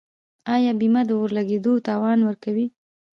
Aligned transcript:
آیا 0.55 0.71
بیمه 0.79 1.01
د 1.07 1.11
اور 1.17 1.29
لګیدو 1.37 1.73
تاوان 1.87 2.19
ورکوي؟ 2.23 2.65